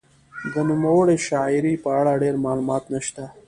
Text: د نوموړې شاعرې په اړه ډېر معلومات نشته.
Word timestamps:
د 0.53 0.55
نوموړې 0.69 1.15
شاعرې 1.27 1.73
په 1.83 1.89
اړه 1.99 2.13
ډېر 2.23 2.35
معلومات 2.45 2.83
نشته. 2.93 3.23